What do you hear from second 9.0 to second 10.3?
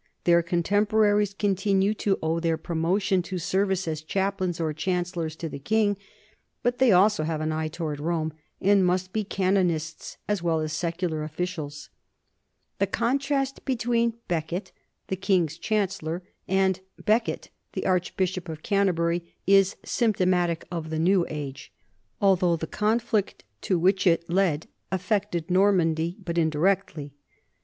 be canon ists